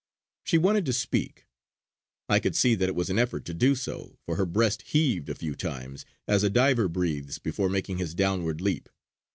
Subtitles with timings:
[0.43, 1.45] She wanted to speak;
[2.27, 5.29] I could see that it was an effort to do so, for her breast heaved
[5.29, 8.89] a few times, as a diver breathes before making his downward leap.